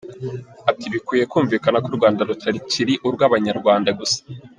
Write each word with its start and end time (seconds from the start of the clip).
Ati 0.69 0.85
“Bikwiye 0.93 1.25
kumvikana 1.31 1.77
ko 1.83 1.87
u 1.91 1.97
Rwanda 1.97 2.21
rutakiri 2.29 2.93
urw’abanyarwanda 3.07 3.89
gusa. 3.99 4.19